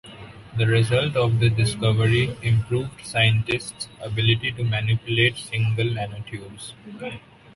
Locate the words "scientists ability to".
3.05-4.63